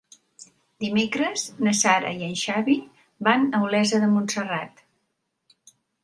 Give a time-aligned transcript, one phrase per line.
[0.83, 2.77] Dimecres na Sara i en Xavi
[3.27, 4.81] van a Olesa de Montserrat.